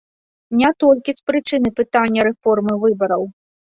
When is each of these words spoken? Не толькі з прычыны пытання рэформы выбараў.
Не 0.61 0.69
толькі 0.83 1.15
з 1.19 1.29
прычыны 1.29 1.69
пытання 1.81 2.19
рэформы 2.31 2.73
выбараў. 2.87 3.23